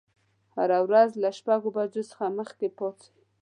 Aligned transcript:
هره 0.55 0.79
ورځ 0.87 1.09
له 1.23 1.29
شپږ 1.37 1.61
بجو 1.75 2.03
څخه 2.11 2.25
مخکې 2.39 2.67
پاڅئ. 2.77 3.07